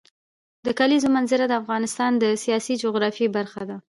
د 0.65 0.67
کلیزو 0.79 1.09
منظره 1.15 1.45
د 1.47 1.53
افغانستان 1.61 2.11
د 2.17 2.25
سیاسي 2.43 2.73
جغرافیه 2.83 3.29
برخه 3.37 3.61
ده. 3.69 3.77